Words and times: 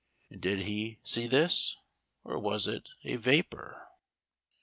And 0.31 0.41
did 0.41 0.61
he 0.61 0.97
see 1.03 1.27
this? 1.27 1.77
or 2.23 2.39
was 2.39 2.65
it 2.65 2.89
a 3.03 3.17
vapor? 3.17 3.87